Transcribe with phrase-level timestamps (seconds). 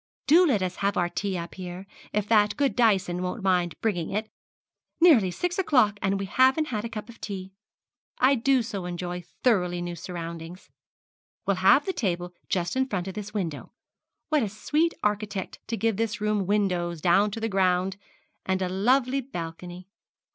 [0.25, 4.09] Do let us have our tea up here, if that good Dyson won't mind bringing
[4.09, 4.31] it.
[4.99, 7.51] Nearly six o'clock, and we haven't had a cup of tea!
[8.17, 10.71] I do so enjoy thoroughly new surroundings.
[11.45, 13.73] We'll have the table just in front of this window.
[14.29, 17.97] What a sweet architect to give this room windows down to the ground,
[18.43, 19.87] and a lovely balcony!